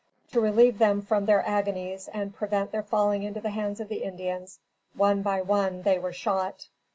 To 0.31 0.41
relieve 0.41 0.79
them 0.79 1.03
from 1.03 1.27
their 1.27 1.47
agonies 1.47 2.07
and 2.11 2.33
prevent 2.33 2.71
their 2.71 2.81
falling 2.81 3.21
into 3.21 3.39
the 3.39 3.51
hands 3.51 3.79
of 3.79 3.87
the 3.87 4.01
Indians, 4.01 4.57
one 4.95 5.21
by 5.21 5.43
one, 5.43 5.83
they 5.83 5.99
were 5.99 6.11
shot. 6.11 6.67